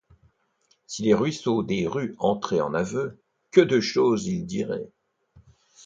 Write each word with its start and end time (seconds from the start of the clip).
Si 0.87 1.03
les 1.03 1.13
ruisseaux 1.13 1.61
des 1.61 1.85
rues 1.85 2.15
entraient 2.17 2.59
en 2.61 2.73
aveu, 2.73 3.21
que 3.51 3.61
de 3.61 3.79
choses 3.79 4.25
ils 4.25 4.47
diraient! 4.47 4.89